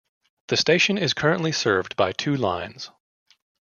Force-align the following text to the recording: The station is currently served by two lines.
The 0.47 0.57
station 0.57 0.97
is 0.97 1.13
currently 1.13 1.51
served 1.51 1.95
by 1.95 2.11
two 2.11 2.35
lines. 2.35 2.89